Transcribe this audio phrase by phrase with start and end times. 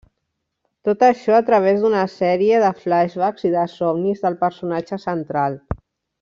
[0.87, 5.61] Tot això a través d'una sèrie de flashbacks i de somnis del personatge central.